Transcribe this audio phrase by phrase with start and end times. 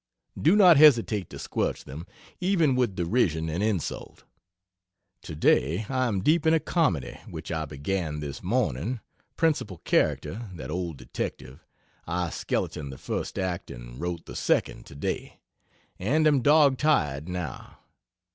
[0.41, 2.07] Do not hesitate to squelch them,
[2.39, 4.23] even with derision and insult.
[5.21, 8.99] Today I am deep in a comedy which I began this morning
[9.37, 11.63] principal character, that old detective
[12.07, 15.37] I skeletoned the first act and wrote the second, today;
[15.99, 17.77] and am dog tired, now.